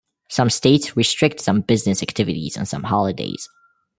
[0.31, 3.47] Some states restrict some business activities on some holidays.